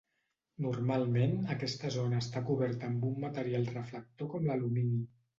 [0.65, 5.03] Normalment, aquesta zona està coberta amb un material reflector com l'alumini.